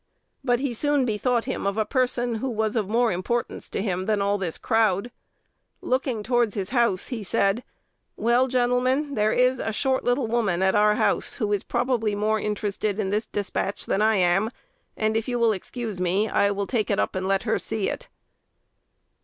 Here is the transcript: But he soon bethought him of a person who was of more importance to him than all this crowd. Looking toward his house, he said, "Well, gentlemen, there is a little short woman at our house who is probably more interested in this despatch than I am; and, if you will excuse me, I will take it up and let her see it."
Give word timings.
But 0.43 0.59
he 0.59 0.73
soon 0.73 1.05
bethought 1.05 1.45
him 1.45 1.67
of 1.67 1.77
a 1.77 1.85
person 1.85 2.33
who 2.41 2.49
was 2.49 2.75
of 2.75 2.89
more 2.89 3.11
importance 3.11 3.69
to 3.69 3.83
him 3.83 4.07
than 4.07 4.19
all 4.19 4.39
this 4.39 4.57
crowd. 4.57 5.11
Looking 5.79 6.23
toward 6.23 6.55
his 6.55 6.71
house, 6.71 7.09
he 7.09 7.21
said, 7.23 7.63
"Well, 8.15 8.47
gentlemen, 8.47 9.13
there 9.13 9.31
is 9.31 9.59
a 9.59 9.67
little 9.69 9.73
short 9.73 10.03
woman 10.03 10.63
at 10.63 10.73
our 10.73 10.95
house 10.95 11.35
who 11.35 11.53
is 11.53 11.61
probably 11.61 12.15
more 12.15 12.39
interested 12.39 12.97
in 12.99 13.11
this 13.11 13.27
despatch 13.27 13.85
than 13.85 14.01
I 14.01 14.15
am; 14.15 14.49
and, 14.97 15.15
if 15.15 15.27
you 15.27 15.37
will 15.37 15.53
excuse 15.53 16.01
me, 16.01 16.27
I 16.27 16.49
will 16.49 16.65
take 16.65 16.89
it 16.89 16.97
up 16.97 17.13
and 17.13 17.27
let 17.27 17.43
her 17.43 17.59
see 17.59 17.87
it." 17.87 18.07